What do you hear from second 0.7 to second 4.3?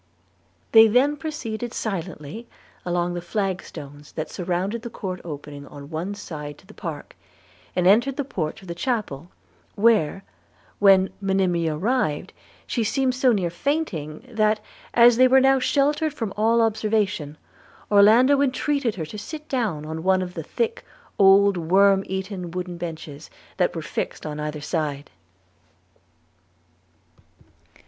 They then proceeded silently along the flag stones